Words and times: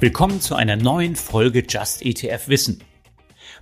Willkommen 0.00 0.40
zu 0.40 0.54
einer 0.54 0.76
neuen 0.76 1.16
Folge 1.16 1.64
Just 1.68 2.06
ETF 2.06 2.46
Wissen. 2.46 2.84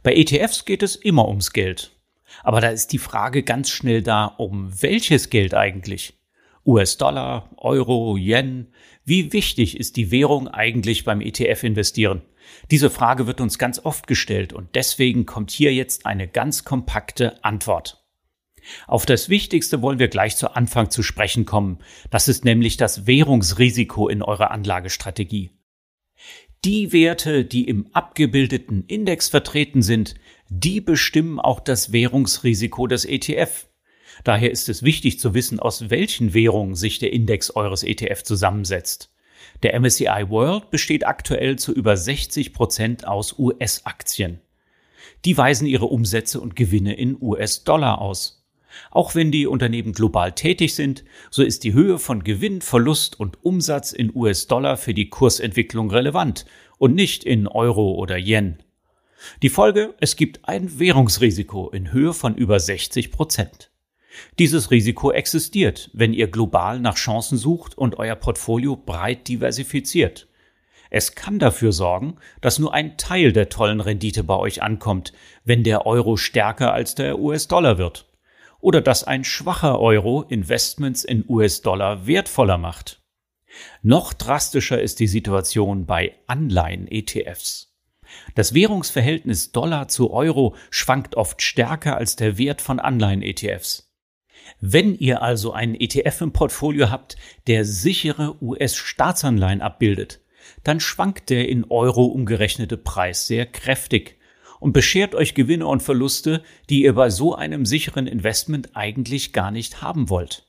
Bei 0.03 0.15
ETFs 0.15 0.67
geht 0.67 0.83
es 0.83 0.95
immer 0.95 1.29
ums 1.29 1.55
Geld. 1.55 1.97
Aber 2.43 2.61
da 2.61 2.69
ist 2.69 2.93
die 2.93 2.99
Frage 2.99 3.43
ganz 3.43 3.71
schnell 3.71 4.03
da, 4.03 4.27
um 4.27 4.71
welches 4.83 5.31
Geld 5.31 5.55
eigentlich? 5.55 6.19
US-Dollar, 6.67 7.49
Euro, 7.57 8.19
Yen? 8.19 8.67
Wie 9.03 9.33
wichtig 9.33 9.81
ist 9.81 9.97
die 9.97 10.11
Währung 10.11 10.47
eigentlich 10.47 11.05
beim 11.05 11.23
ETF-Investieren? 11.23 12.21
Diese 12.71 12.91
Frage 12.91 13.27
wird 13.27 13.41
uns 13.41 13.59
ganz 13.59 13.79
oft 13.83 14.07
gestellt 14.07 14.53
und 14.53 14.75
deswegen 14.75 15.25
kommt 15.25 15.51
hier 15.51 15.73
jetzt 15.73 16.05
eine 16.05 16.29
ganz 16.29 16.65
kompakte 16.65 17.43
Antwort. 17.45 18.05
Auf 18.87 19.07
das 19.07 19.31
Wichtigste 19.31 19.81
wollen 19.81 19.99
wir 19.99 20.09
gleich 20.09 20.37
zu 20.37 20.55
Anfang 20.55 20.91
zu 20.91 21.03
sprechen 21.03 21.47
kommen. 21.47 21.79
Das 22.11 22.29
ist 22.29 22.45
nämlich 22.45 22.77
das 22.77 23.07
Währungsrisiko 23.07 24.09
in 24.09 24.21
eurer 24.23 24.51
Anlagestrategie. 24.51 25.56
Die 26.67 26.93
Werte, 26.93 27.45
die 27.45 27.69
im 27.69 27.87
abgebildeten 27.93 28.83
Index 28.89 29.29
vertreten 29.29 29.83
sind, 29.83 30.17
die 30.49 30.81
bestimmen 30.81 31.39
auch 31.39 31.61
das 31.61 31.93
Währungsrisiko 31.93 32.89
des 32.89 33.05
ETF. 33.05 33.69
Daher 34.25 34.51
ist 34.51 34.69
es 34.69 34.83
wichtig 34.83 35.21
zu 35.21 35.33
wissen, 35.33 35.61
aus 35.61 35.91
welchen 35.91 36.35
Währungen 36.35 36.75
sich 36.75 36.99
der 36.99 37.13
Index 37.13 37.55
eures 37.55 37.85
ETF 37.85 38.25
zusammensetzt. 38.25 39.15
Der 39.63 39.79
MSCI 39.79 40.25
World 40.29 40.71
besteht 40.73 41.07
aktuell 41.07 41.57
zu 41.57 41.73
über 41.73 41.97
60 41.97 42.53
Prozent 42.53 43.07
aus 43.07 43.39
US-Aktien. 43.39 44.41
Die 45.25 45.39
weisen 45.39 45.69
ihre 45.69 45.87
Umsätze 45.87 46.41
und 46.41 46.57
Gewinne 46.57 46.95
in 46.95 47.17
US-Dollar 47.21 48.01
aus. 48.01 48.36
Auch 48.91 49.15
wenn 49.15 49.31
die 49.31 49.47
Unternehmen 49.47 49.93
global 49.93 50.33
tätig 50.33 50.75
sind, 50.75 51.05
so 51.31 51.43
ist 51.43 51.65
die 51.65 51.73
Höhe 51.73 51.99
von 51.99 52.25
Gewinn, 52.25 52.61
Verlust 52.61 53.19
und 53.19 53.45
Umsatz 53.45 53.93
in 53.93 54.15
US-Dollar 54.15 54.77
für 54.77 54.95
die 54.95 55.09
Kursentwicklung 55.09 55.91
relevant 55.91 56.47
und 56.79 56.95
nicht 56.95 57.25
in 57.25 57.47
Euro 57.47 57.93
oder 57.93 58.17
Yen. 58.17 58.59
Die 59.43 59.49
Folge, 59.49 59.95
es 60.01 60.17
gibt 60.17 60.49
ein 60.49 60.79
Währungsrisiko 60.79 61.71
in 61.71 61.93
Höhe 61.93 62.13
von 62.13 62.35
über 62.35 62.61
60 62.61 63.11
Prozent. 63.11 63.71
Dieses 64.39 64.71
Risiko 64.71 65.11
existiert, 65.11 65.91
wenn 65.93 66.15
ihr 66.15 66.29
global 66.29 66.81
nach 66.81 66.97
Chancen 66.97 67.37
sucht 67.37 67.77
und 67.77 67.99
euer 67.99 68.17
Portfolio 68.17 68.77
breit 68.77 69.29
diversifiziert. 69.29 70.29
Es 70.91 71.15
kann 71.15 71.39
dafür 71.39 71.73
sorgen, 71.73 72.17
dass 72.41 72.59
nur 72.59 72.73
ein 72.73 72.97
Teil 72.97 73.33
der 73.33 73.49
tollen 73.49 73.81
Rendite 73.81 74.25
bei 74.25 74.37
euch 74.37 74.63
ankommt, 74.63 75.13
wenn 75.45 75.65
der 75.65 75.87
Euro 75.87 76.17
stärker 76.17 76.73
als 76.73 76.95
der 76.95 77.19
US-Dollar 77.19 77.79
wird. 77.79 78.07
Oder 78.67 78.81
dass 78.81 79.05
ein 79.05 79.23
schwacher 79.23 79.79
Euro 79.79 80.23
Investments 80.23 81.05
in 81.05 81.25
US-Dollar 81.29 82.09
wertvoller 82.09 82.59
macht. 82.59 83.01
Noch 83.83 84.13
drastischer 84.13 84.83
ist 84.83 84.99
die 84.99 85.07
Situation 85.07 85.87
bei 85.87 86.17
Anleihen-ETFs. 86.27 87.77
Das 88.35 88.55
Währungsverhältnis 88.55 89.53
Dollar 89.53 89.87
zu 89.87 90.11
Euro 90.11 90.57
schwankt 90.71 91.15
oft 91.15 91.43
stärker 91.43 91.97
als 91.97 92.17
der 92.17 92.39
Wert 92.39 92.61
von 92.61 92.81
Anleihen-ETFs. 92.81 93.95
Wenn 94.61 94.97
ihr 94.97 95.23
also 95.23 95.53
einen 95.53 95.77
ETF 95.77 96.23
im 96.23 96.33
Portfolio 96.33 96.91
habt, 96.91 97.15
der 97.47 97.65
sichere 97.65 98.35
US-Staatsanleihen 98.43 99.61
abbildet, 99.61 100.23
dann 100.65 100.81
schwankt 100.81 101.31
der 101.31 101.49
in 101.49 101.67
Euro 101.71 102.07
umgerechnete 102.07 102.79
Preis 102.79 103.29
sehr 103.29 103.47
kräftig 103.47 104.19
und 104.61 104.73
beschert 104.73 105.15
euch 105.15 105.35
Gewinne 105.35 105.67
und 105.67 105.83
Verluste, 105.83 106.43
die 106.71 106.83
ihr 106.85 106.95
bei 106.95 107.11
so 107.11 107.35
einem 107.35 107.67
sicheren 107.67 108.07
Investment 108.07 108.71
eigentlich 108.75 109.33
gar 109.33 109.51
nicht 109.51 109.83
haben 109.83 110.09
wollt. 110.09 110.47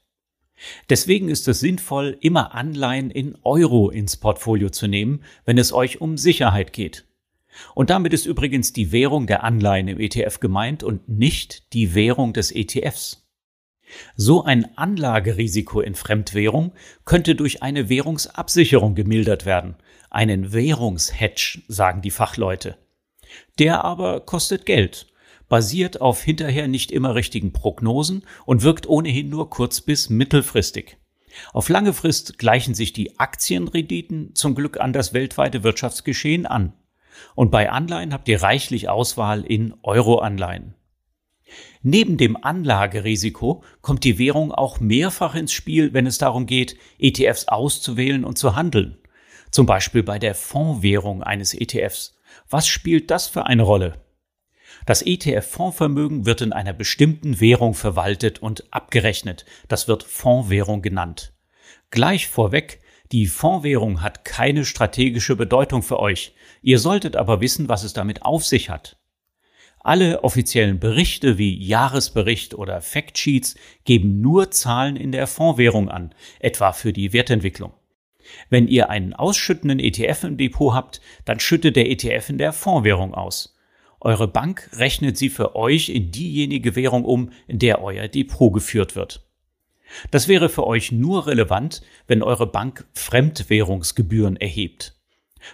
Deswegen 0.90 1.30
ist 1.30 1.48
es 1.48 1.60
sinnvoll, 1.60 2.18
immer 2.22 2.56
Anleihen 2.56 3.12
in 3.12 3.38
Euro 3.44 3.90
ins 3.90 4.18
Portfolio 4.18 4.70
zu 4.70 4.88
nehmen, 4.88 5.22
wenn 5.46 5.58
es 5.58 5.72
euch 5.72 6.02
um 6.02 6.18
Sicherheit 6.18 6.74
geht. 6.74 7.06
Und 7.76 7.90
damit 7.90 8.14
ist 8.14 8.26
übrigens 8.26 8.74
die 8.74 8.92
Währung 8.92 9.28
der 9.28 9.44
Anleihen 9.44 9.88
im 9.88 10.00
ETF 10.00 10.40
gemeint 10.40 10.84
und 10.84 11.10
nicht 11.10 11.74
die 11.74 11.96
Währung 11.96 12.34
des 12.34 12.52
ETFs. 12.52 13.28
So 14.16 14.44
ein 14.44 14.78
Anlagerisiko 14.78 15.80
in 15.82 15.96
Fremdwährung 15.96 16.74
könnte 17.06 17.36
durch 17.36 17.64
eine 17.64 17.90
Währungsabsicherung 17.90 18.96
gemildert 18.96 19.46
werden, 19.46 19.76
einen 20.10 20.54
Währungshedge, 20.54 21.62
sagen 21.68 22.02
die 22.02 22.12
Fachleute. 22.12 22.78
Der 23.60 23.84
aber 23.84 24.22
kostet 24.22 24.66
Geld, 24.66 25.08
basiert 25.50 26.02
auf 26.02 26.22
hinterher 26.22 26.68
nicht 26.68 26.92
immer 26.92 27.16
richtigen 27.16 27.54
Prognosen 27.54 28.24
und 28.46 28.64
wirkt 28.64 28.88
ohnehin 28.88 29.30
nur 29.30 29.50
kurz 29.50 29.82
bis 29.82 30.10
mittelfristig. 30.10 30.98
Auf 31.54 31.70
lange 31.70 31.94
Frist 31.94 32.38
gleichen 32.38 32.74
sich 32.74 32.94
die 32.94 33.20
Aktienrenditen 33.20 34.34
zum 34.36 34.56
Glück 34.56 34.80
an 34.80 34.94
das 34.94 35.14
weltweite 35.14 35.64
Wirtschaftsgeschehen 35.64 36.46
an. 36.46 36.74
Und 37.36 37.52
bei 37.52 37.72
Anleihen 37.72 38.14
habt 38.14 38.28
ihr 38.28 38.42
reichlich 38.42 38.90
Auswahl 38.90 39.44
in 39.44 39.74
Euroanleihen. 39.84 40.76
Neben 41.82 42.18
dem 42.18 42.36
Anlagerisiko 42.44 43.64
kommt 43.82 44.04
die 44.04 44.20
Währung 44.20 44.52
auch 44.52 44.80
mehrfach 44.80 45.36
ins 45.36 45.54
Spiel, 45.54 45.94
wenn 45.94 46.06
es 46.06 46.18
darum 46.18 46.46
geht, 46.46 46.76
ETFs 47.00 47.48
auszuwählen 47.48 48.26
und 48.26 48.38
zu 48.38 48.56
handeln. 48.56 48.98
Zum 49.52 49.66
Beispiel 49.66 50.04
bei 50.04 50.20
der 50.20 50.36
Fondswährung 50.36 51.24
eines 51.24 51.54
ETFs. 51.54 52.18
Was 52.50 52.68
spielt 52.68 53.12
das 53.12 53.28
für 53.28 53.46
eine 53.46 53.64
Rolle? 53.64 54.02
Das 54.86 55.02
ETF-Fondsvermögen 55.02 56.26
wird 56.26 56.42
in 56.42 56.54
einer 56.54 56.74
bestimmten 56.74 57.40
Währung 57.40 57.74
verwaltet 57.74 58.40
und 58.40 58.72
abgerechnet. 58.72 59.46
Das 59.68 59.88
wird 59.88 60.04
Fondswährung 60.04 60.82
genannt. 60.82 61.34
Gleich 61.90 62.28
vorweg, 62.28 62.82
die 63.12 63.28
Fondswährung 63.28 64.02
hat 64.02 64.26
keine 64.26 64.66
strategische 64.66 65.36
Bedeutung 65.36 65.82
für 65.82 66.00
euch. 66.00 66.34
Ihr 66.62 66.80
solltet 66.80 67.16
aber 67.16 67.42
wissen, 67.42 67.70
was 67.70 67.84
es 67.84 67.94
damit 67.94 68.24
auf 68.24 68.46
sich 68.46 68.70
hat. 68.70 68.98
Alle 69.80 70.24
offiziellen 70.24 70.80
Berichte 70.80 71.38
wie 71.38 71.58
Jahresbericht 71.58 72.54
oder 72.54 72.82
Factsheets 72.82 73.56
geben 73.86 74.20
nur 74.20 74.52
Zahlen 74.52 74.98
in 74.98 75.14
der 75.14 75.28
Fondswährung 75.28 75.90
an, 75.90 76.14
etwa 76.40 76.74
für 76.74 76.92
die 76.92 77.14
Wertentwicklung. 77.14 77.74
Wenn 78.50 78.68
ihr 78.68 78.90
einen 78.90 79.14
ausschüttenden 79.14 79.80
ETF 79.80 80.24
im 80.24 80.38
Depot 80.38 80.74
habt, 80.74 81.02
dann 81.26 81.40
schüttet 81.40 81.76
der 81.76 81.90
ETF 81.90 82.30
in 82.30 82.38
der 82.38 82.54
Fondswährung 82.54 83.14
aus. 83.14 83.56
Eure 84.00 84.28
Bank 84.28 84.70
rechnet 84.74 85.18
sie 85.18 85.30
für 85.30 85.56
euch 85.56 85.90
in 85.90 86.12
diejenige 86.12 86.76
Währung 86.76 87.04
um, 87.04 87.32
in 87.48 87.60
der 87.60 87.82
euer 87.82 88.08
Depot 88.08 88.54
geführt 88.54 88.96
wird. 88.96 89.28
Das 90.12 90.28
wäre 90.28 90.50
für 90.50 90.68
euch 90.68 90.92
nur 90.92 91.28
relevant, 91.28 91.82
wenn 92.08 92.22
eure 92.22 92.48
Bank 92.48 92.86
Fremdwährungsgebühren 92.94 94.36
erhebt. 94.36 94.96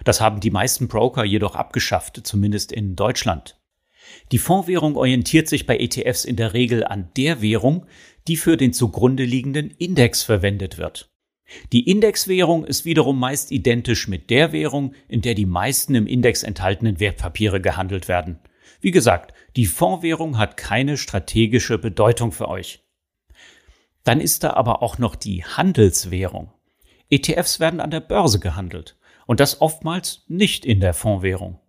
Das 0.03 0.21
haben 0.21 0.39
die 0.39 0.51
meisten 0.51 0.87
Broker 0.87 1.23
jedoch 1.23 1.55
abgeschafft, 1.55 2.21
zumindest 2.23 2.71
in 2.71 2.95
Deutschland. 2.95 3.57
Die 4.31 4.37
Fondswährung 4.37 4.95
orientiert 4.95 5.47
sich 5.47 5.65
bei 5.65 5.77
ETFs 5.77 6.25
in 6.25 6.35
der 6.35 6.53
Regel 6.53 6.83
an 6.83 7.09
der 7.15 7.41
Währung, 7.41 7.85
die 8.27 8.37
für 8.37 8.57
den 8.57 8.73
zugrunde 8.73 9.23
liegenden 9.23 9.69
Index 9.71 10.23
verwendet 10.23 10.77
wird. 10.77 11.12
Die 11.71 11.89
Indexwährung 11.89 12.65
ist 12.65 12.85
wiederum 12.85 13.19
meist 13.19 13.51
identisch 13.51 14.07
mit 14.07 14.29
der 14.29 14.51
Währung, 14.51 14.93
in 15.07 15.21
der 15.21 15.35
die 15.35 15.45
meisten 15.45 15.95
im 15.95 16.07
Index 16.07 16.43
enthaltenen 16.43 16.99
Wertpapiere 16.99 17.61
gehandelt 17.61 18.07
werden. 18.07 18.39
Wie 18.81 18.91
gesagt, 18.91 19.33
die 19.55 19.65
Fondswährung 19.65 20.37
hat 20.37 20.57
keine 20.57 20.97
strategische 20.97 21.77
Bedeutung 21.77 22.31
für 22.31 22.47
euch. 22.47 22.83
Dann 24.03 24.19
ist 24.19 24.43
da 24.43 24.51
aber 24.51 24.81
auch 24.81 24.97
noch 24.97 25.15
die 25.15 25.45
Handelswährung. 25.45 26.51
ETFs 27.09 27.59
werden 27.59 27.79
an 27.79 27.91
der 27.91 28.01
Börse 28.01 28.39
gehandelt 28.39 28.97
und 29.25 29.39
das 29.39 29.61
oftmals 29.61 30.23
nicht 30.27 30.65
in 30.65 30.79
der 30.79 30.93
Fondswährung. 30.93 31.59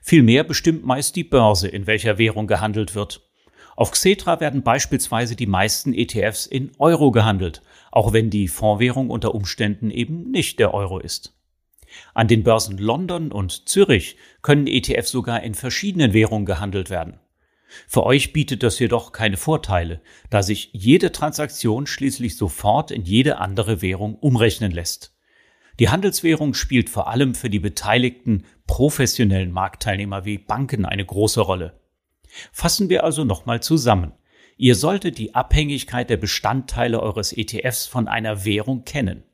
Vielmehr 0.00 0.44
bestimmt 0.44 0.84
meist 0.84 1.16
die 1.16 1.24
Börse, 1.24 1.68
in 1.68 1.86
welcher 1.86 2.18
Währung 2.18 2.46
gehandelt 2.46 2.94
wird. 2.94 3.28
Auf 3.74 3.90
Xetra 3.90 4.38
werden 4.40 4.62
beispielsweise 4.62 5.34
die 5.34 5.46
meisten 5.46 5.94
ETFs 5.94 6.46
in 6.46 6.72
Euro 6.78 7.10
gehandelt, 7.10 7.62
auch 7.92 8.12
wenn 8.12 8.30
die 8.30 8.48
Fondswährung 8.48 9.10
unter 9.10 9.34
Umständen 9.34 9.92
eben 9.92 10.30
nicht 10.32 10.58
der 10.58 10.74
Euro 10.74 10.98
ist. 10.98 11.36
An 12.14 12.26
den 12.26 12.42
Börsen 12.42 12.78
London 12.78 13.30
und 13.30 13.68
Zürich 13.68 14.16
können 14.40 14.66
ETFs 14.66 15.10
sogar 15.10 15.42
in 15.42 15.54
verschiedenen 15.54 16.14
Währungen 16.14 16.46
gehandelt 16.46 16.90
werden. 16.90 17.20
Für 17.86 18.04
euch 18.04 18.32
bietet 18.32 18.62
das 18.62 18.78
jedoch 18.78 19.12
keine 19.12 19.36
Vorteile, 19.36 20.00
da 20.30 20.42
sich 20.42 20.70
jede 20.72 21.12
Transaktion 21.12 21.86
schließlich 21.86 22.36
sofort 22.36 22.90
in 22.90 23.04
jede 23.04 23.38
andere 23.38 23.82
Währung 23.82 24.16
umrechnen 24.16 24.72
lässt. 24.72 25.14
Die 25.78 25.88
Handelswährung 25.88 26.54
spielt 26.54 26.90
vor 26.90 27.08
allem 27.08 27.34
für 27.34 27.48
die 27.48 27.60
beteiligten 27.60 28.44
professionellen 28.66 29.52
Marktteilnehmer 29.52 30.24
wie 30.24 30.38
Banken 30.38 30.84
eine 30.84 31.04
große 31.04 31.40
Rolle. 31.40 31.80
Fassen 32.52 32.88
wir 32.88 33.04
also 33.04 33.24
nochmal 33.24 33.62
zusammen. 33.62 34.12
Ihr 34.62 34.76
solltet 34.76 35.18
die 35.18 35.34
Abhängigkeit 35.34 36.08
der 36.08 36.18
Bestandteile 36.18 37.02
eures 37.02 37.36
ETFs 37.36 37.86
von 37.86 38.06
einer 38.06 38.44
Währung 38.44 38.84
kennen. 38.84 39.24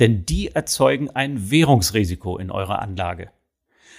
Denn 0.00 0.24
die 0.24 0.48
erzeugen 0.48 1.10
ein 1.10 1.50
Währungsrisiko 1.50 2.38
in 2.38 2.50
eurer 2.50 2.80
Anlage. 2.80 3.30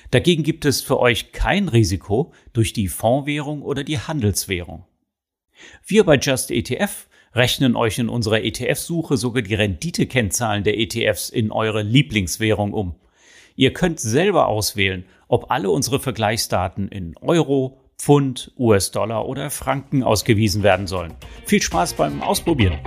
Dagegen 0.09 0.41
gibt 0.41 0.65
es 0.65 0.81
für 0.81 0.99
euch 0.99 1.31
kein 1.31 1.67
Risiko 1.67 2.33
durch 2.53 2.73
die 2.73 2.87
Fondswährung 2.87 3.61
oder 3.61 3.83
die 3.83 3.99
Handelswährung. 3.99 4.87
Wir 5.85 6.05
bei 6.05 6.17
Just 6.17 6.49
ETF 6.49 7.05
rechnen 7.35 7.75
euch 7.75 7.99
in 7.99 8.09
unserer 8.09 8.43
ETF-Suche 8.43 9.15
sogar 9.15 9.43
die 9.43 9.53
Renditekennzahlen 9.53 10.63
der 10.63 10.79
ETFs 10.79 11.29
in 11.29 11.51
eure 11.51 11.83
Lieblingswährung 11.83 12.73
um. 12.73 12.95
Ihr 13.55 13.73
könnt 13.73 13.99
selber 13.99 14.47
auswählen, 14.47 15.05
ob 15.27 15.51
alle 15.51 15.69
unsere 15.69 15.99
Vergleichsdaten 15.99 16.87
in 16.87 17.15
Euro, 17.17 17.82
Pfund, 18.03 18.51
US-Dollar 18.59 19.25
oder 19.29 19.49
Franken 19.49 20.03
ausgewiesen 20.03 20.61
werden 20.61 20.87
sollen. 20.87 21.13
Viel 21.45 21.61
Spaß 21.61 21.93
beim 21.93 22.21
Ausprobieren! 22.21 22.77